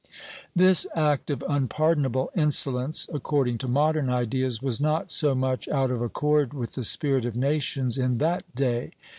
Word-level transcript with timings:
This 0.55 0.87
act 0.95 1.29
of 1.29 1.43
unpardonable 1.47 2.31
insolence, 2.35 3.07
according 3.13 3.59
to 3.59 3.67
modern 3.67 4.09
ideas, 4.09 4.59
was 4.59 4.81
not 4.81 5.11
so 5.11 5.35
much 5.35 5.67
out 5.67 5.91
of 5.91 6.01
accord 6.01 6.55
with 6.55 6.71
the 6.71 6.83
spirit 6.83 7.23
of 7.27 7.37
nations 7.37 7.99
in 7.99 8.17
that 8.17 8.41
day. 8.55 8.93